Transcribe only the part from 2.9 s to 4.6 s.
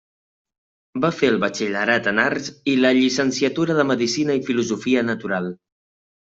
llicenciatura de Medicina i